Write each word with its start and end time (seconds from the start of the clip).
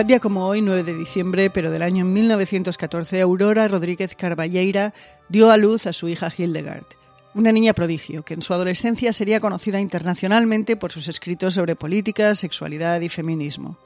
Tal 0.00 0.06
día 0.06 0.18
como 0.18 0.46
hoy, 0.46 0.62
9 0.62 0.82
de 0.82 0.94
diciembre, 0.94 1.50
pero 1.50 1.70
del 1.70 1.82
año 1.82 2.06
1914, 2.06 3.20
Aurora 3.20 3.68
Rodríguez 3.68 4.14
Carballeira 4.16 4.94
dio 5.28 5.50
a 5.50 5.58
luz 5.58 5.86
a 5.86 5.92
su 5.92 6.08
hija 6.08 6.32
Hildegard, 6.34 6.86
una 7.34 7.52
niña 7.52 7.74
prodigio 7.74 8.24
que 8.24 8.32
en 8.32 8.40
su 8.40 8.54
adolescencia 8.54 9.12
sería 9.12 9.40
conocida 9.40 9.78
internacionalmente 9.78 10.74
por 10.74 10.90
sus 10.90 11.08
escritos 11.08 11.52
sobre 11.52 11.76
política, 11.76 12.34
sexualidad 12.34 13.02
y 13.02 13.10
feminismo. 13.10 13.76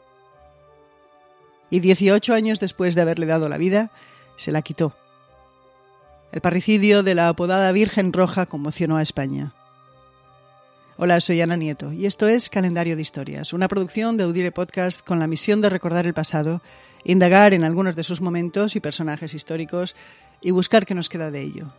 Y 1.69 1.81
18 1.81 2.33
años 2.33 2.61
después 2.61 2.95
de 2.95 3.03
haberle 3.03 3.27
dado 3.27 3.49
la 3.49 3.59
vida, 3.59 3.91
se 4.37 4.53
la 4.53 4.63
quitó. 4.63 4.95
El 6.31 6.41
parricidio 6.41 7.03
de 7.03 7.17
la 7.17 7.27
apodada 7.27 7.73
Virgen 7.73 8.13
Roja 8.13 8.47
conmocionó 8.47 8.99
a 8.99 9.03
España. 9.03 9.53
Hola, 10.97 11.19
soy 11.19 11.41
Ana 11.41 11.57
Nieto 11.57 11.93
y 11.93 12.07
esto 12.07 12.29
es 12.29 12.49
Calendario 12.49 12.95
de 12.95 13.03
Historias, 13.03 13.53
una 13.53 13.67
producción 13.67 14.17
de 14.17 14.23
Audire 14.23 14.53
Podcast 14.53 15.01
con 15.01 15.19
la 15.19 15.27
misión 15.27 15.61
de 15.61 15.69
recordar 15.69 16.07
el 16.07 16.15
pasado, 16.15 16.63
indagar 17.03 17.53
en 17.53 17.65
algunos 17.65 17.97
de 17.97 18.05
sus 18.05 18.21
momentos 18.21 18.77
y 18.77 18.81
personajes 18.81 19.35
históricos 19.35 19.97
y 20.41 20.53
buscar 20.53 20.87
qué 20.87 20.95
nos 20.95 21.09
queda 21.09 21.33
de 21.33 21.43
ello. 21.43 21.75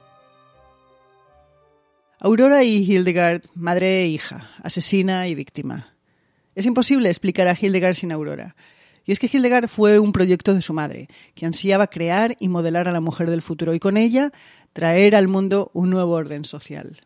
Aurora 2.19 2.65
y 2.65 2.83
Hildegard, 2.83 3.43
madre 3.53 4.01
e 4.01 4.07
hija, 4.07 4.51
asesina 4.61 5.29
y 5.29 5.35
víctima. 5.35 5.93
Es 6.53 6.65
imposible 6.65 7.07
explicar 7.07 7.47
a 7.47 7.57
Hildegard 7.57 7.95
sin 7.95 8.11
Aurora. 8.11 8.57
Y 9.05 9.13
es 9.13 9.19
que 9.19 9.29
Hildegard 9.31 9.69
fue 9.69 9.97
un 9.97 10.11
proyecto 10.11 10.53
de 10.53 10.61
su 10.61 10.73
madre, 10.73 11.07
que 11.35 11.45
ansiaba 11.45 11.87
crear 11.87 12.35
y 12.37 12.49
modelar 12.49 12.89
a 12.89 12.91
la 12.91 12.99
mujer 12.99 13.29
del 13.29 13.41
futuro 13.41 13.73
y 13.73 13.79
con 13.79 13.95
ella 13.95 14.33
traer 14.73 15.15
al 15.15 15.29
mundo 15.29 15.71
un 15.73 15.89
nuevo 15.89 16.11
orden 16.11 16.43
social. 16.43 16.97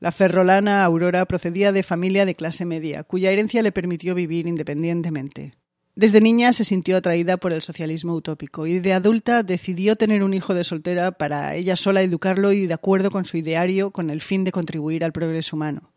La 0.00 0.12
ferrolana 0.12 0.84
Aurora 0.84 1.26
procedía 1.26 1.72
de 1.72 1.82
familia 1.82 2.24
de 2.24 2.36
clase 2.36 2.64
media, 2.64 3.02
cuya 3.02 3.30
herencia 3.30 3.62
le 3.62 3.72
permitió 3.72 4.14
vivir 4.14 4.46
independientemente. 4.46 5.54
Desde 5.96 6.20
niña 6.20 6.52
se 6.52 6.62
sintió 6.62 6.96
atraída 6.96 7.38
por 7.38 7.52
el 7.52 7.60
socialismo 7.60 8.14
utópico 8.14 8.68
y 8.68 8.78
de 8.78 8.92
adulta 8.92 9.42
decidió 9.42 9.96
tener 9.96 10.22
un 10.22 10.32
hijo 10.32 10.54
de 10.54 10.62
soltera 10.62 11.10
para 11.10 11.56
ella 11.56 11.74
sola 11.74 12.02
educarlo 12.02 12.52
y 12.52 12.68
de 12.68 12.74
acuerdo 12.74 13.10
con 13.10 13.24
su 13.24 13.36
ideario 13.36 13.90
con 13.90 14.08
el 14.10 14.20
fin 14.20 14.44
de 14.44 14.52
contribuir 14.52 15.04
al 15.04 15.10
progreso 15.10 15.56
humano. 15.56 15.92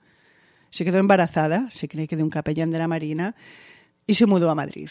Se 0.72 0.84
quedó 0.86 0.98
embarazada, 0.98 1.70
se 1.70 1.88
cree 1.88 2.08
que 2.08 2.16
de 2.16 2.24
un 2.24 2.32
capellán 2.32 2.72
de 2.72 2.80
la 2.80 2.88
Marina, 2.88 3.36
y 4.08 4.16
se 4.16 4.26
mudó 4.26 4.50
a 4.50 4.56
Madrid. 4.56 4.90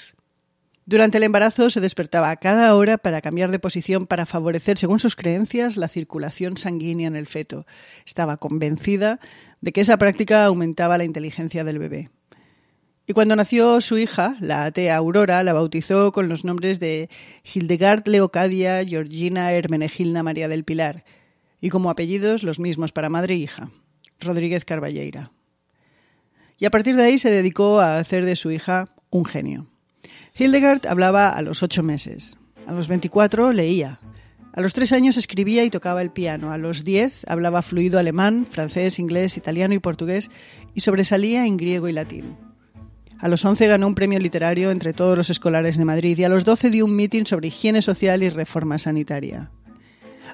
Durante 0.90 1.18
el 1.18 1.22
embarazo 1.22 1.70
se 1.70 1.80
despertaba 1.80 2.30
a 2.30 2.36
cada 2.36 2.74
hora 2.74 2.98
para 2.98 3.20
cambiar 3.20 3.52
de 3.52 3.60
posición 3.60 4.08
para 4.08 4.26
favorecer, 4.26 4.76
según 4.76 4.98
sus 4.98 5.14
creencias, 5.14 5.76
la 5.76 5.86
circulación 5.86 6.56
sanguínea 6.56 7.06
en 7.06 7.14
el 7.14 7.28
feto. 7.28 7.64
Estaba 8.04 8.36
convencida 8.38 9.20
de 9.60 9.70
que 9.70 9.82
esa 9.82 9.98
práctica 9.98 10.44
aumentaba 10.44 10.98
la 10.98 11.04
inteligencia 11.04 11.62
del 11.62 11.78
bebé. 11.78 12.10
Y 13.06 13.12
cuando 13.12 13.36
nació 13.36 13.80
su 13.80 13.98
hija, 13.98 14.36
la 14.40 14.64
atea 14.64 14.96
Aurora, 14.96 15.44
la 15.44 15.52
bautizó 15.52 16.10
con 16.10 16.28
los 16.28 16.44
nombres 16.44 16.80
de 16.80 17.08
Hildegard 17.44 18.08
Leocadia 18.08 18.84
Georgina 18.84 19.52
Hermenegilda 19.52 20.24
María 20.24 20.48
del 20.48 20.64
Pilar, 20.64 21.04
y 21.60 21.68
como 21.68 21.90
apellidos 21.90 22.42
los 22.42 22.58
mismos 22.58 22.90
para 22.90 23.08
madre 23.08 23.34
e 23.34 23.36
hija, 23.36 23.70
Rodríguez 24.18 24.64
Carballeira. 24.64 25.30
Y 26.58 26.64
a 26.64 26.70
partir 26.70 26.96
de 26.96 27.04
ahí 27.04 27.20
se 27.20 27.30
dedicó 27.30 27.78
a 27.78 27.98
hacer 27.98 28.24
de 28.24 28.34
su 28.34 28.50
hija 28.50 28.88
un 29.10 29.24
genio. 29.24 29.68
Hildegard 30.38 30.86
hablaba 30.86 31.30
a 31.30 31.42
los 31.42 31.62
ocho 31.62 31.82
meses. 31.82 32.36
A 32.66 32.72
los 32.72 32.88
24 32.88 33.52
leía. 33.52 34.00
A 34.52 34.60
los 34.60 34.72
tres 34.72 34.92
años 34.92 35.16
escribía 35.16 35.64
y 35.64 35.70
tocaba 35.70 36.02
el 36.02 36.10
piano. 36.10 36.52
A 36.52 36.58
los 36.58 36.84
diez 36.84 37.24
hablaba 37.28 37.62
fluido 37.62 37.98
alemán, 37.98 38.46
francés, 38.50 38.98
inglés, 38.98 39.36
italiano 39.36 39.74
y 39.74 39.78
portugués 39.78 40.30
y 40.74 40.80
sobresalía 40.80 41.46
en 41.46 41.56
griego 41.56 41.88
y 41.88 41.92
latín. 41.92 42.36
A 43.18 43.28
los 43.28 43.44
once 43.44 43.66
ganó 43.66 43.86
un 43.86 43.94
premio 43.94 44.18
literario 44.18 44.70
entre 44.70 44.92
todos 44.92 45.16
los 45.16 45.30
escolares 45.30 45.76
de 45.76 45.84
Madrid 45.84 46.18
y 46.18 46.24
a 46.24 46.28
los 46.28 46.44
doce 46.44 46.70
dio 46.70 46.86
un 46.86 46.96
mitin 46.96 47.26
sobre 47.26 47.48
higiene 47.48 47.82
social 47.82 48.22
y 48.22 48.30
reforma 48.30 48.78
sanitaria. 48.78 49.50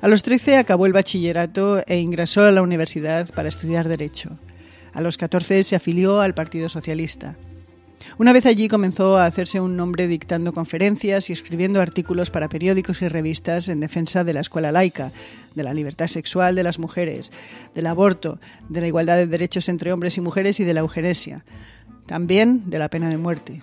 A 0.01 0.09
los 0.09 0.23
trece 0.23 0.57
acabó 0.57 0.87
el 0.87 0.93
bachillerato 0.93 1.83
e 1.87 1.99
ingresó 1.99 2.45
a 2.45 2.53
la 2.53 2.63
universidad 2.63 3.29
para 3.35 3.49
estudiar 3.49 3.89
Derecho. 3.89 4.39
A 4.93 5.01
los 5.01 5.17
catorce 5.17 5.63
se 5.63 5.77
afilió 5.77 6.21
al 6.21 6.35
Partido 6.35 6.69
Socialista. 6.69 7.37
Una 8.19 8.33
vez 8.33 8.47
allí 8.47 8.69
comenzó 8.69 9.19
a 9.19 9.27
hacerse 9.27 9.61
un 9.61 9.77
nombre 9.77 10.09
dictando 10.09 10.53
conferencias 10.53 11.29
y 11.29 11.33
escribiendo 11.33 11.81
artículos 11.81 12.31
para 12.31 12.49
periódicos 12.49 13.03
y 13.03 13.09
revistas 13.09 13.69
en 13.69 13.81
defensa 13.81 14.25
de 14.25 14.33
la 14.33 14.41
escuela 14.41 14.73
laica, 14.73 15.13
de 15.55 15.63
la 15.63 15.75
libertad 15.75 16.07
sexual 16.07 16.55
de 16.55 16.63
las 16.63 16.79
mujeres, 16.79 17.31
del 17.75 17.87
aborto, 17.87 18.39
de 18.69 18.81
la 18.81 18.87
igualdad 18.87 19.17
de 19.17 19.27
derechos 19.27 19.69
entre 19.69 19.93
hombres 19.93 20.17
y 20.17 20.21
mujeres 20.21 20.61
y 20.61 20.65
de 20.65 20.75
la 20.75 20.81
eugenesia, 20.81 21.45
también 22.07 22.71
de 22.71 22.79
la 22.79 22.89
pena 22.89 23.11
de 23.11 23.19
muerte. 23.19 23.63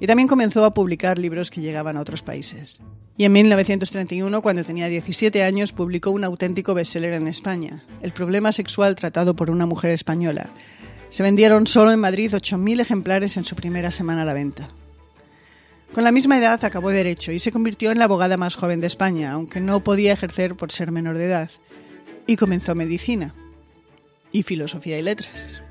Y 0.00 0.06
también 0.06 0.28
comenzó 0.28 0.64
a 0.64 0.74
publicar 0.74 1.18
libros 1.18 1.50
que 1.50 1.60
llegaban 1.60 1.96
a 1.96 2.00
otros 2.00 2.22
países. 2.22 2.80
Y 3.16 3.24
en 3.24 3.32
1931, 3.32 4.42
cuando 4.42 4.64
tenía 4.64 4.88
17 4.88 5.44
años, 5.44 5.72
publicó 5.72 6.10
un 6.10 6.24
auténtico 6.24 6.74
bestseller 6.74 7.12
en 7.14 7.28
España, 7.28 7.84
El 8.02 8.12
problema 8.12 8.50
sexual 8.50 8.96
tratado 8.96 9.36
por 9.36 9.50
una 9.50 9.66
mujer 9.66 9.92
española, 9.92 10.50
se 11.14 11.22
vendieron 11.22 11.68
solo 11.68 11.92
en 11.92 12.00
Madrid 12.00 12.34
8.000 12.34 12.80
ejemplares 12.80 13.36
en 13.36 13.44
su 13.44 13.54
primera 13.54 13.92
semana 13.92 14.22
a 14.22 14.24
la 14.24 14.34
venta. 14.34 14.70
Con 15.92 16.02
la 16.02 16.10
misma 16.10 16.38
edad 16.38 16.64
acabó 16.64 16.90
Derecho 16.90 17.30
y 17.30 17.38
se 17.38 17.52
convirtió 17.52 17.92
en 17.92 18.00
la 18.00 18.06
abogada 18.06 18.36
más 18.36 18.56
joven 18.56 18.80
de 18.80 18.88
España, 18.88 19.30
aunque 19.30 19.60
no 19.60 19.84
podía 19.84 20.12
ejercer 20.12 20.56
por 20.56 20.72
ser 20.72 20.90
menor 20.90 21.16
de 21.16 21.26
edad. 21.26 21.52
Y 22.26 22.34
comenzó 22.34 22.74
Medicina 22.74 23.32
y 24.32 24.42
Filosofía 24.42 24.98
y 24.98 25.02
Letras. 25.02 25.62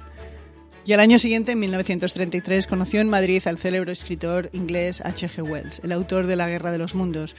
Y 0.86 0.94
al 0.94 1.02
año 1.02 1.20
siguiente, 1.20 1.52
en 1.52 1.60
1933, 1.60 2.66
conoció 2.68 3.02
en 3.02 3.10
Madrid 3.10 3.46
al 3.46 3.58
célebre 3.58 3.92
escritor 3.92 4.50
inglés 4.54 5.02
H.G. 5.02 5.44
Wells, 5.44 5.82
el 5.84 5.92
autor 5.92 6.26
de 6.26 6.38
La 6.38 6.48
Guerra 6.48 6.72
de 6.72 6.78
los 6.78 6.96
Mundos. 6.96 7.36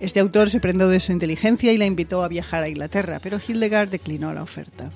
Este 0.00 0.20
autor 0.20 0.48
se 0.48 0.60
prendó 0.60 0.88
de 0.88 0.98
su 0.98 1.12
inteligencia 1.12 1.74
y 1.74 1.76
la 1.76 1.84
invitó 1.84 2.24
a 2.24 2.28
viajar 2.28 2.62
a 2.62 2.70
Inglaterra, 2.70 3.20
pero 3.22 3.38
Hildegard 3.46 3.90
declinó 3.90 4.32
la 4.32 4.42
oferta. 4.42 4.90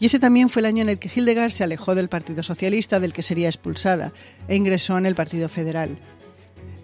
Y 0.00 0.06
ese 0.06 0.18
también 0.18 0.48
fue 0.48 0.60
el 0.60 0.66
año 0.66 0.82
en 0.82 0.88
el 0.88 0.98
que 0.98 1.10
Hildegard 1.14 1.50
se 1.50 1.64
alejó 1.64 1.94
del 1.94 2.08
Partido 2.08 2.42
Socialista, 2.42 3.00
del 3.00 3.12
que 3.12 3.22
sería 3.22 3.48
expulsada, 3.48 4.12
e 4.46 4.56
ingresó 4.56 4.96
en 4.96 5.06
el 5.06 5.14
Partido 5.14 5.48
Federal. 5.48 5.98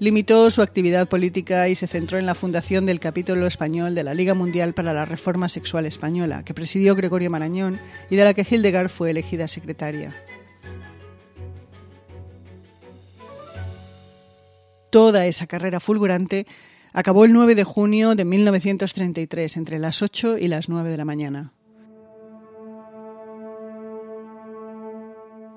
Limitó 0.00 0.50
su 0.50 0.60
actividad 0.60 1.08
política 1.08 1.69
y 1.69 1.76
se 1.76 1.86
centró 1.86 2.19
en 2.19 2.26
la 2.26 2.34
fundación 2.34 2.84
del 2.84 2.98
capítulo 2.98 3.47
español 3.47 3.94
de 3.94 4.03
la 4.03 4.14
Liga 4.14 4.34
Mundial 4.34 4.74
para 4.74 4.92
la 4.92 5.04
Reforma 5.04 5.48
Sexual 5.48 5.86
Española, 5.86 6.44
que 6.44 6.54
presidió 6.54 6.97
Gregorio 6.97 7.30
Marañón 7.30 7.80
y 8.10 8.16
de 8.16 8.24
la 8.24 8.34
que 8.34 8.47
Hildegard 8.48 8.88
fue 8.88 9.10
elegida 9.10 9.47
secretaria. 9.47 10.14
Toda 14.91 15.26
esa 15.26 15.47
carrera 15.47 15.80
fulgurante 15.80 16.47
acabó 16.92 17.24
el 17.24 17.32
9 17.32 17.54
de 17.54 17.64
junio 17.64 18.14
de 18.14 18.24
1933, 18.24 19.56
entre 19.56 19.78
las 19.78 20.03
8 20.03 20.38
y 20.38 20.48
las 20.48 20.69
9 20.69 20.91
de 20.91 20.97
la 20.97 21.04
mañana. 21.04 21.53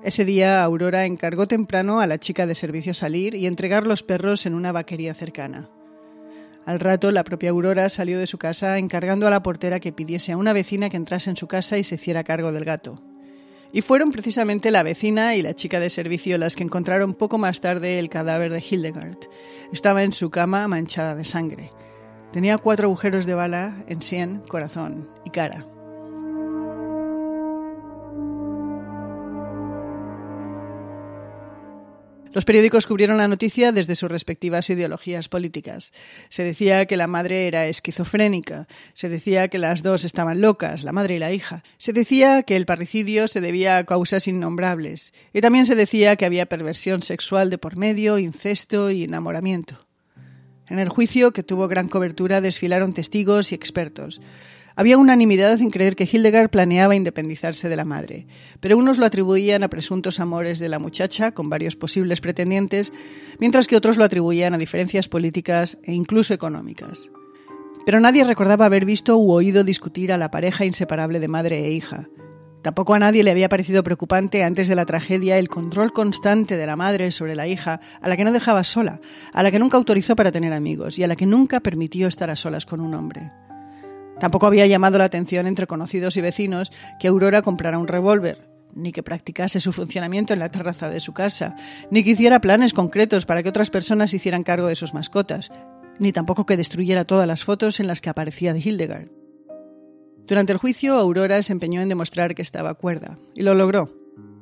Ese 0.08 0.24
día 0.24 0.64
Aurora 0.64 1.04
encargó 1.04 1.46
temprano 1.46 2.00
a 2.00 2.06
la 2.06 2.16
chica 2.16 2.46
de 2.46 2.54
servicio 2.54 2.94
salir 2.94 3.34
y 3.34 3.46
entregar 3.46 3.86
los 3.86 4.02
perros 4.02 4.46
en 4.46 4.54
una 4.54 4.72
vaquería 4.72 5.12
cercana. 5.12 5.68
Al 6.64 6.80
rato, 6.80 7.12
la 7.12 7.24
propia 7.24 7.50
Aurora 7.50 7.90
salió 7.90 8.18
de 8.18 8.26
su 8.26 8.38
casa 8.38 8.78
encargando 8.78 9.26
a 9.26 9.30
la 9.30 9.42
portera 9.42 9.80
que 9.80 9.92
pidiese 9.92 10.32
a 10.32 10.38
una 10.38 10.54
vecina 10.54 10.88
que 10.88 10.96
entrase 10.96 11.28
en 11.28 11.36
su 11.36 11.46
casa 11.46 11.76
y 11.76 11.84
se 11.84 11.96
hiciera 11.96 12.24
cargo 12.24 12.52
del 12.52 12.64
gato. 12.64 13.02
Y 13.70 13.82
fueron 13.82 14.10
precisamente 14.10 14.70
la 14.70 14.82
vecina 14.82 15.36
y 15.36 15.42
la 15.42 15.52
chica 15.52 15.78
de 15.78 15.90
servicio 15.90 16.38
las 16.38 16.56
que 16.56 16.64
encontraron 16.64 17.12
poco 17.12 17.36
más 17.36 17.60
tarde 17.60 17.98
el 17.98 18.08
cadáver 18.08 18.50
de 18.50 18.64
Hildegard. 18.66 19.18
Estaba 19.74 20.04
en 20.04 20.12
su 20.12 20.30
cama 20.30 20.66
manchada 20.68 21.16
de 21.16 21.26
sangre. 21.26 21.70
Tenía 22.32 22.56
cuatro 22.56 22.86
agujeros 22.86 23.26
de 23.26 23.34
bala 23.34 23.84
en 23.88 24.00
sien, 24.00 24.40
corazón 24.48 25.06
y 25.26 25.28
cara. 25.28 25.66
Los 32.32 32.44
periódicos 32.44 32.86
cubrieron 32.86 33.16
la 33.16 33.28
noticia 33.28 33.72
desde 33.72 33.96
sus 33.96 34.10
respectivas 34.10 34.68
ideologías 34.70 35.28
políticas. 35.28 35.92
Se 36.28 36.44
decía 36.44 36.86
que 36.86 36.96
la 36.96 37.06
madre 37.06 37.46
era 37.46 37.66
esquizofrénica, 37.66 38.68
se 38.94 39.08
decía 39.08 39.48
que 39.48 39.58
las 39.58 39.82
dos 39.82 40.04
estaban 40.04 40.40
locas, 40.40 40.84
la 40.84 40.92
madre 40.92 41.16
y 41.16 41.18
la 41.18 41.32
hija. 41.32 41.62
Se 41.78 41.92
decía 41.92 42.42
que 42.42 42.56
el 42.56 42.66
parricidio 42.66 43.28
se 43.28 43.40
debía 43.40 43.78
a 43.78 43.84
causas 43.84 44.28
innombrables. 44.28 45.12
Y 45.32 45.40
también 45.40 45.66
se 45.66 45.74
decía 45.74 46.16
que 46.16 46.26
había 46.26 46.46
perversión 46.46 47.02
sexual 47.02 47.50
de 47.50 47.58
por 47.58 47.76
medio, 47.76 48.18
incesto 48.18 48.90
y 48.90 49.04
enamoramiento. 49.04 49.86
En 50.68 50.78
el 50.78 50.90
juicio, 50.90 51.32
que 51.32 51.42
tuvo 51.42 51.66
gran 51.66 51.88
cobertura, 51.88 52.40
desfilaron 52.42 52.92
testigos 52.92 53.52
y 53.52 53.54
expertos. 53.54 54.20
Había 54.78 54.96
unanimidad 54.96 55.60
en 55.60 55.70
creer 55.70 55.96
que 55.96 56.08
Hildegard 56.10 56.50
planeaba 56.50 56.94
independizarse 56.94 57.68
de 57.68 57.74
la 57.74 57.84
madre, 57.84 58.28
pero 58.60 58.78
unos 58.78 58.98
lo 58.98 59.06
atribuían 59.06 59.64
a 59.64 59.68
presuntos 59.68 60.20
amores 60.20 60.60
de 60.60 60.68
la 60.68 60.78
muchacha 60.78 61.32
con 61.32 61.50
varios 61.50 61.74
posibles 61.74 62.20
pretendientes, 62.20 62.92
mientras 63.40 63.66
que 63.66 63.74
otros 63.74 63.96
lo 63.96 64.04
atribuían 64.04 64.54
a 64.54 64.56
diferencias 64.56 65.08
políticas 65.08 65.78
e 65.82 65.94
incluso 65.94 66.32
económicas. 66.32 67.10
Pero 67.86 67.98
nadie 67.98 68.22
recordaba 68.22 68.66
haber 68.66 68.84
visto 68.84 69.16
u 69.16 69.32
oído 69.32 69.64
discutir 69.64 70.12
a 70.12 70.16
la 70.16 70.30
pareja 70.30 70.64
inseparable 70.64 71.18
de 71.18 71.26
madre 71.26 71.66
e 71.66 71.72
hija. 71.72 72.08
Tampoco 72.62 72.94
a 72.94 73.00
nadie 73.00 73.24
le 73.24 73.32
había 73.32 73.48
parecido 73.48 73.82
preocupante 73.82 74.44
antes 74.44 74.68
de 74.68 74.76
la 74.76 74.86
tragedia 74.86 75.40
el 75.40 75.48
control 75.48 75.92
constante 75.92 76.56
de 76.56 76.66
la 76.66 76.76
madre 76.76 77.10
sobre 77.10 77.34
la 77.34 77.48
hija, 77.48 77.80
a 78.00 78.08
la 78.08 78.16
que 78.16 78.22
no 78.22 78.30
dejaba 78.30 78.62
sola, 78.62 79.00
a 79.32 79.42
la 79.42 79.50
que 79.50 79.58
nunca 79.58 79.76
autorizó 79.76 80.14
para 80.14 80.30
tener 80.30 80.52
amigos 80.52 81.00
y 81.00 81.02
a 81.02 81.08
la 81.08 81.16
que 81.16 81.26
nunca 81.26 81.58
permitió 81.58 82.06
estar 82.06 82.30
a 82.30 82.36
solas 82.36 82.64
con 82.64 82.80
un 82.80 82.94
hombre. 82.94 83.32
Tampoco 84.20 84.46
había 84.46 84.66
llamado 84.66 84.98
la 84.98 85.04
atención 85.04 85.46
entre 85.46 85.66
conocidos 85.66 86.16
y 86.16 86.20
vecinos 86.20 86.72
que 86.98 87.08
Aurora 87.08 87.42
comprara 87.42 87.78
un 87.78 87.88
revólver, 87.88 88.48
ni 88.74 88.92
que 88.92 89.02
practicase 89.02 89.60
su 89.60 89.72
funcionamiento 89.72 90.32
en 90.32 90.40
la 90.40 90.48
terraza 90.48 90.88
de 90.88 91.00
su 91.00 91.12
casa, 91.12 91.56
ni 91.90 92.02
que 92.02 92.10
hiciera 92.10 92.40
planes 92.40 92.72
concretos 92.72 93.26
para 93.26 93.42
que 93.42 93.48
otras 93.48 93.70
personas 93.70 94.12
hicieran 94.14 94.42
cargo 94.42 94.66
de 94.66 94.76
sus 94.76 94.94
mascotas, 94.94 95.50
ni 95.98 96.12
tampoco 96.12 96.46
que 96.46 96.56
destruyera 96.56 97.04
todas 97.04 97.26
las 97.26 97.44
fotos 97.44 97.80
en 97.80 97.86
las 97.86 98.00
que 98.00 98.10
aparecía 98.10 98.52
de 98.52 98.60
Hildegard. 98.60 99.08
Durante 100.26 100.52
el 100.52 100.58
juicio, 100.58 100.94
Aurora 100.94 101.42
se 101.42 101.52
empeñó 101.52 101.80
en 101.80 101.88
demostrar 101.88 102.34
que 102.34 102.42
estaba 102.42 102.74
cuerda, 102.74 103.18
y 103.34 103.42
lo 103.42 103.54
logró. 103.54 103.94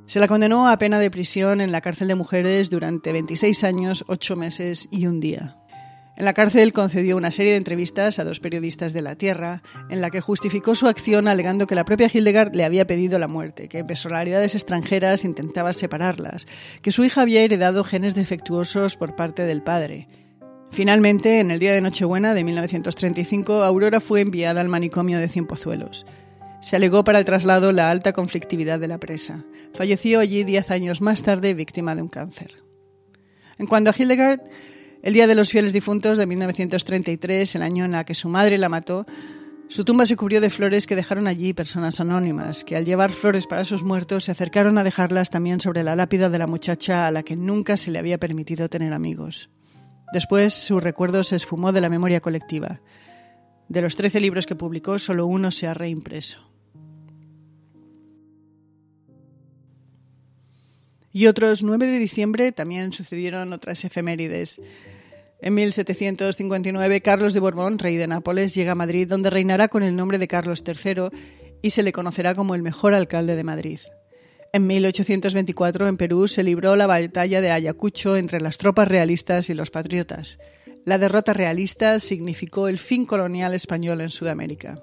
Se 0.06 0.20
la 0.20 0.28
condenó 0.28 0.68
a 0.68 0.78
pena 0.78 0.98
de 0.98 1.10
prisión 1.10 1.60
en 1.60 1.72
la 1.72 1.80
cárcel 1.80 2.08
de 2.08 2.14
mujeres 2.14 2.70
durante 2.70 3.12
26 3.12 3.64
años, 3.64 4.04
8 4.08 4.36
meses 4.36 4.88
y 4.90 5.06
un 5.06 5.20
día. 5.20 5.56
En 6.16 6.24
la 6.24 6.32
cárcel 6.32 6.72
concedió 6.72 7.16
una 7.16 7.30
serie 7.30 7.52
de 7.52 7.58
entrevistas 7.58 8.18
a 8.18 8.24
dos 8.24 8.40
periodistas 8.40 8.92
de 8.94 9.02
La 9.02 9.16
Tierra, 9.16 9.62
en 9.90 10.00
la 10.00 10.10
que 10.10 10.22
justificó 10.22 10.74
su 10.74 10.88
acción 10.88 11.28
alegando 11.28 11.66
que 11.66 11.74
la 11.74 11.84
propia 11.84 12.10
Hildegard 12.12 12.54
le 12.54 12.64
había 12.64 12.86
pedido 12.86 13.18
la 13.18 13.28
muerte, 13.28 13.68
que 13.68 13.84
personalidades 13.84 14.54
extranjeras 14.54 15.24
intentaban 15.24 15.74
separarlas, 15.74 16.46
que 16.80 16.90
su 16.90 17.04
hija 17.04 17.20
había 17.20 17.42
heredado 17.42 17.84
genes 17.84 18.14
defectuosos 18.14 18.96
por 18.96 19.14
parte 19.14 19.42
del 19.42 19.62
padre, 19.62 20.08
Finalmente, 20.70 21.40
en 21.40 21.50
el 21.50 21.58
día 21.58 21.72
de 21.72 21.80
Nochebuena 21.80 22.34
de 22.34 22.44
1935, 22.44 23.64
Aurora 23.64 24.00
fue 24.00 24.20
enviada 24.20 24.60
al 24.60 24.68
manicomio 24.68 25.18
de 25.18 25.28
Cienpozuelos. 25.28 26.04
Se 26.60 26.76
alegó 26.76 27.04
para 27.04 27.18
el 27.18 27.24
traslado 27.24 27.72
la 27.72 27.90
alta 27.90 28.12
conflictividad 28.12 28.78
de 28.78 28.88
la 28.88 28.98
presa. 28.98 29.44
Falleció 29.74 30.20
allí 30.20 30.44
diez 30.44 30.70
años 30.70 31.00
más 31.00 31.22
tarde 31.22 31.54
víctima 31.54 31.94
de 31.94 32.02
un 32.02 32.08
cáncer. 32.08 32.62
En 33.58 33.66
cuanto 33.66 33.90
a 33.90 33.94
Hildegard, 33.96 34.40
el 35.06 35.12
Día 35.12 35.28
de 35.28 35.36
los 35.36 35.50
Fieles 35.50 35.72
Difuntos 35.72 36.18
de 36.18 36.26
1933, 36.26 37.54
el 37.54 37.62
año 37.62 37.84
en 37.84 37.94
el 37.94 38.04
que 38.04 38.12
su 38.12 38.28
madre 38.28 38.58
la 38.58 38.68
mató, 38.68 39.06
su 39.68 39.84
tumba 39.84 40.04
se 40.04 40.16
cubrió 40.16 40.40
de 40.40 40.50
flores 40.50 40.84
que 40.84 40.96
dejaron 40.96 41.28
allí 41.28 41.52
personas 41.52 42.00
anónimas, 42.00 42.64
que 42.64 42.74
al 42.74 42.84
llevar 42.84 43.12
flores 43.12 43.46
para 43.46 43.62
sus 43.62 43.84
muertos 43.84 44.24
se 44.24 44.32
acercaron 44.32 44.78
a 44.78 44.82
dejarlas 44.82 45.30
también 45.30 45.60
sobre 45.60 45.84
la 45.84 45.94
lápida 45.94 46.28
de 46.28 46.40
la 46.40 46.48
muchacha 46.48 47.06
a 47.06 47.12
la 47.12 47.22
que 47.22 47.36
nunca 47.36 47.76
se 47.76 47.92
le 47.92 48.00
había 48.00 48.18
permitido 48.18 48.68
tener 48.68 48.92
amigos. 48.92 49.48
Después 50.12 50.54
su 50.54 50.80
recuerdo 50.80 51.22
se 51.22 51.36
esfumó 51.36 51.70
de 51.70 51.82
la 51.82 51.88
memoria 51.88 52.20
colectiva. 52.20 52.80
De 53.68 53.82
los 53.82 53.94
trece 53.94 54.18
libros 54.18 54.44
que 54.44 54.56
publicó, 54.56 54.98
solo 54.98 55.28
uno 55.28 55.52
se 55.52 55.68
ha 55.68 55.74
reimpreso. 55.74 56.40
Y 61.16 61.28
otros 61.28 61.62
9 61.62 61.86
de 61.86 61.98
diciembre 61.98 62.52
también 62.52 62.92
sucedieron 62.92 63.54
otras 63.54 63.82
efemérides. 63.86 64.60
En 65.40 65.54
1759, 65.54 67.00
Carlos 67.00 67.32
de 67.32 67.40
Borbón, 67.40 67.78
rey 67.78 67.96
de 67.96 68.06
Nápoles, 68.06 68.54
llega 68.54 68.72
a 68.72 68.74
Madrid, 68.74 69.08
donde 69.08 69.30
reinará 69.30 69.68
con 69.68 69.82
el 69.82 69.96
nombre 69.96 70.18
de 70.18 70.28
Carlos 70.28 70.62
III 70.66 71.08
y 71.62 71.70
se 71.70 71.82
le 71.82 71.92
conocerá 71.92 72.34
como 72.34 72.54
el 72.54 72.62
mejor 72.62 72.92
alcalde 72.92 73.34
de 73.34 73.44
Madrid. 73.44 73.80
En 74.52 74.66
1824 74.66 75.88
en 75.88 75.96
Perú 75.96 76.28
se 76.28 76.44
libró 76.44 76.76
la 76.76 76.86
batalla 76.86 77.40
de 77.40 77.50
Ayacucho 77.50 78.18
entre 78.18 78.42
las 78.42 78.58
tropas 78.58 78.86
realistas 78.86 79.48
y 79.48 79.54
los 79.54 79.70
patriotas. 79.70 80.38
La 80.84 80.98
derrota 80.98 81.32
realista 81.32 81.98
significó 81.98 82.68
el 82.68 82.78
fin 82.78 83.06
colonial 83.06 83.54
español 83.54 84.02
en 84.02 84.10
Sudamérica. 84.10 84.82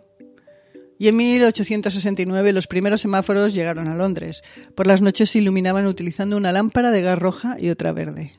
Y 1.00 1.08
en 1.08 1.18
1869 1.18 2.54
los 2.54 2.68
primeros 2.68 3.02
semáforos 3.02 3.54
llegaron 3.54 3.88
a 3.88 3.96
Londres. 3.96 4.42
Por 4.76 4.88
las 4.88 5.02
noches 5.02 5.32
se 5.32 5.40
iluminaban 5.40 5.88
utilizando 5.88 6.38
una 6.38 6.52
lámpara 6.52 6.92
de 6.92 7.02
gas 7.02 7.20
roja 7.20 7.58
y 7.60 7.70
otra 7.70 7.92
verde. 7.92 8.34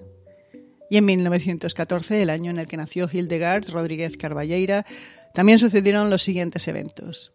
Y 0.91 0.97
en 0.97 1.05
1914, 1.07 2.23
el 2.23 2.31
año 2.31 2.51
en 2.51 2.59
el 2.59 2.67
que 2.67 2.77
nació 2.77 3.09
Hildegard 3.13 3.69
Rodríguez 3.71 4.17
Carballeira, 4.17 4.87
también 5.33 5.59
sucedieron 5.59 6.11
los 6.11 6.23
siguientes 6.23 6.69
eventos. 6.69 7.33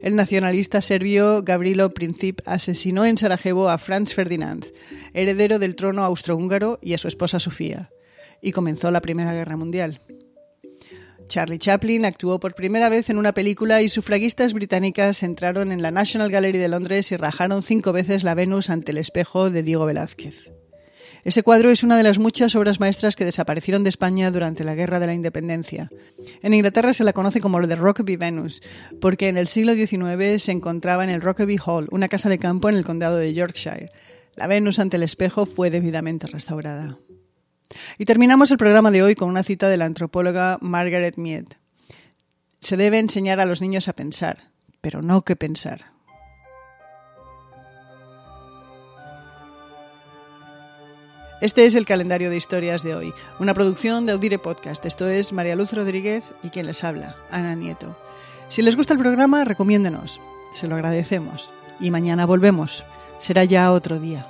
El 0.00 0.16
nacionalista 0.16 0.80
serbio 0.80 1.42
Gavrilo 1.42 1.92
Princip 1.94 2.40
asesinó 2.46 3.04
en 3.04 3.16
Sarajevo 3.16 3.68
a 3.68 3.78
Franz 3.78 4.14
Ferdinand, 4.14 4.66
heredero 5.12 5.58
del 5.58 5.76
trono 5.76 6.04
austrohúngaro, 6.04 6.78
y 6.82 6.94
a 6.94 6.98
su 6.98 7.08
esposa 7.08 7.38
Sofía, 7.38 7.90
y 8.40 8.52
comenzó 8.52 8.90
la 8.90 9.00
Primera 9.00 9.32
Guerra 9.32 9.56
Mundial. 9.56 10.00
Charlie 11.28 11.58
Chaplin 11.58 12.04
actuó 12.04 12.38
por 12.38 12.54
primera 12.54 12.88
vez 12.88 13.10
en 13.10 13.18
una 13.18 13.32
película 13.32 13.82
y 13.82 13.88
sufragistas 13.88 14.52
británicas 14.52 15.22
entraron 15.22 15.72
en 15.72 15.82
la 15.82 15.90
National 15.90 16.30
Gallery 16.30 16.58
de 16.58 16.68
Londres 16.68 17.10
y 17.12 17.16
rajaron 17.16 17.62
cinco 17.62 17.92
veces 17.92 18.24
la 18.24 18.34
Venus 18.34 18.70
ante 18.70 18.92
el 18.92 18.98
espejo 18.98 19.50
de 19.50 19.62
Diego 19.62 19.86
Velázquez. 19.86 20.52
Ese 21.24 21.42
cuadro 21.42 21.70
es 21.70 21.82
una 21.82 21.96
de 21.96 22.02
las 22.02 22.18
muchas 22.18 22.54
obras 22.54 22.80
maestras 22.80 23.16
que 23.16 23.24
desaparecieron 23.24 23.82
de 23.82 23.88
España 23.88 24.30
durante 24.30 24.62
la 24.62 24.74
Guerra 24.74 25.00
de 25.00 25.06
la 25.06 25.14
Independencia. 25.14 25.90
En 26.42 26.52
Inglaterra 26.52 26.92
se 26.92 27.02
la 27.02 27.14
conoce 27.14 27.40
como 27.40 27.66
The 27.66 27.76
Rockaby 27.76 28.16
Venus, 28.16 28.60
porque 29.00 29.28
en 29.28 29.38
el 29.38 29.46
siglo 29.46 29.74
XIX 29.74 30.42
se 30.42 30.52
encontraba 30.52 31.02
en 31.02 31.08
el 31.08 31.22
Rockaby 31.22 31.58
Hall, 31.64 31.88
una 31.90 32.08
casa 32.08 32.28
de 32.28 32.38
campo 32.38 32.68
en 32.68 32.74
el 32.76 32.84
condado 32.84 33.16
de 33.16 33.32
Yorkshire. 33.32 33.90
La 34.36 34.48
Venus 34.48 34.78
ante 34.78 34.96
el 34.96 35.02
espejo 35.02 35.46
fue 35.46 35.70
debidamente 35.70 36.26
restaurada. 36.26 36.98
Y 37.98 38.04
terminamos 38.04 38.50
el 38.50 38.58
programa 38.58 38.90
de 38.90 39.02
hoy 39.02 39.14
con 39.14 39.28
una 39.28 39.42
cita 39.42 39.68
de 39.68 39.76
la 39.76 39.84
antropóloga 39.84 40.58
Margaret 40.60 41.16
Mead. 41.16 41.44
Se 42.60 42.76
debe 42.76 42.98
enseñar 42.98 43.40
a 43.40 43.46
los 43.46 43.60
niños 43.60 43.88
a 43.88 43.92
pensar, 43.92 44.50
pero 44.80 45.02
no 45.02 45.22
qué 45.22 45.36
pensar. 45.36 45.94
Este 51.40 51.66
es 51.66 51.74
el 51.74 51.84
calendario 51.84 52.30
de 52.30 52.38
historias 52.38 52.82
de 52.82 52.94
hoy, 52.94 53.12
una 53.38 53.52
producción 53.52 54.06
de 54.06 54.12
Audire 54.12 54.38
Podcast. 54.38 54.86
Esto 54.86 55.06
es 55.08 55.32
María 55.32 55.56
Luz 55.56 55.72
Rodríguez 55.72 56.32
y 56.42 56.48
quien 56.48 56.64
les 56.64 56.82
habla, 56.84 57.16
Ana 57.30 57.54
Nieto. 57.54 57.98
Si 58.48 58.62
les 58.62 58.76
gusta 58.76 58.94
el 58.94 59.00
programa, 59.00 59.44
recomiéndenos. 59.44 60.20
Se 60.52 60.68
lo 60.68 60.76
agradecemos. 60.76 61.52
Y 61.80 61.90
mañana 61.90 62.24
volvemos. 62.24 62.84
Será 63.18 63.44
ya 63.44 63.72
otro 63.72 64.00
día. 64.00 64.26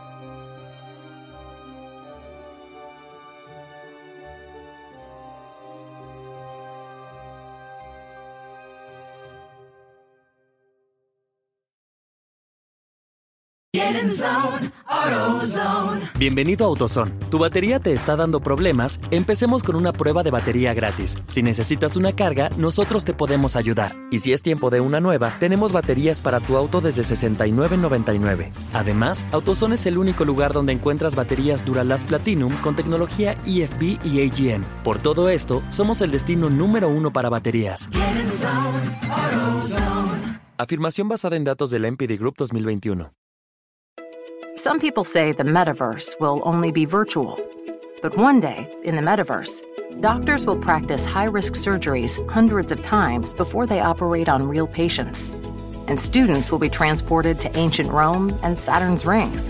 Bienvenido 16.19 16.65
a 16.65 16.69
AutoZone. 16.69 17.13
¿Tu 17.31 17.39
batería 17.39 17.79
te 17.79 17.93
está 17.93 18.17
dando 18.17 18.41
problemas? 18.41 18.99
Empecemos 19.11 19.63
con 19.63 19.77
una 19.77 19.93
prueba 19.93 20.23
de 20.23 20.31
batería 20.31 20.75
gratis. 20.75 21.17
Si 21.29 21.43
necesitas 21.43 21.97
una 21.97 22.13
carga, 22.13 22.49
nosotros 22.57 23.05
te 23.05 23.15
podemos 23.15 23.57
ayudar. 23.57 23.95
Y 24.11 24.19
si 24.19 24.33
es 24.33 24.43
tiempo 24.43 24.71
de 24.71 24.81
una 24.81 25.01
nueva, 25.01 25.37
tenemos 25.39 25.73
baterías 25.73 26.21
para 26.21 26.41
tu 26.41 26.57
auto 26.57 26.81
desde 26.81 27.03
$69.99. 27.03 28.51
Además, 28.73 29.25
AutoZone 29.33 29.75
es 29.77 29.87
el 29.87 29.99
único 29.99 30.25
lugar 30.25 30.53
donde 30.53 30.73
encuentras 30.73 31.15
baterías 31.15 31.65
Duralast 31.65 32.07
Platinum 32.07 32.55
con 32.63 32.77
tecnología 32.77 33.33
EFB 33.47 33.99
y 34.05 34.29
AGM. 34.29 34.65
Por 34.83 34.99
todo 34.99 35.29
esto, 35.29 35.63
somos 35.71 36.01
el 36.01 36.11
destino 36.11 36.51
número 36.51 36.89
uno 36.89 37.13
para 37.13 37.29
baterías. 37.29 37.89
Afirmación 40.59 41.09
basada 41.09 41.37
en 41.37 41.45
datos 41.45 41.71
del 41.71 41.85
NPD 41.85 42.19
Group 42.19 42.35
2021. 42.37 43.24
Some 44.57 44.79
people 44.79 45.03
say 45.03 45.33
the 45.33 45.43
metaverse 45.43 46.21
will 46.21 46.41
only 46.45 46.71
be 46.71 46.85
virtual. 46.85 47.41
But 48.01 48.17
one 48.17 48.41
day, 48.41 48.73
in 48.85 48.95
the 48.95 49.03
metaverse, 49.03 50.01
doctors 50.01 50.47
will 50.47 50.61
practice 50.61 51.05
high 51.05 51.25
risk 51.25 51.55
surgeries 51.55 52.25
hundreds 52.31 52.71
of 52.71 52.81
times 52.81 53.33
before 53.33 53.67
they 53.67 53.81
operate 53.81 54.29
on 54.29 54.47
real 54.47 54.69
patients. 54.69 55.27
And 55.89 55.99
students 55.99 56.53
will 56.53 56.61
be 56.61 56.69
transported 56.69 57.41
to 57.41 57.57
ancient 57.59 57.91
Rome 57.91 58.39
and 58.45 58.57
Saturn's 58.57 59.05
rings, 59.05 59.49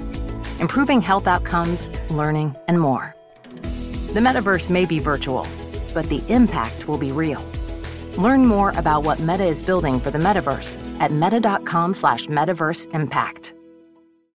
improving 0.58 1.02
health 1.02 1.26
outcomes, 1.26 1.90
learning, 2.08 2.56
and 2.66 2.80
more. 2.80 3.14
The 4.14 4.20
metaverse 4.20 4.70
may 4.70 4.86
be 4.86 5.00
virtual, 5.00 5.46
but 5.92 6.08
the 6.08 6.24
impact 6.28 6.88
will 6.88 6.98
be 6.98 7.12
real. 7.12 7.44
Learn 8.16 8.46
more 8.46 8.70
about 8.70 9.04
what 9.04 9.20
Meta 9.20 9.44
is 9.44 9.62
building 9.62 10.00
for 10.00 10.10
the 10.10 10.18
metaverse 10.18 10.74
at 10.98 11.12
meta.com 11.12 11.92
slash 11.92 12.26
metaverse 12.28 12.92
impact. 12.94 13.54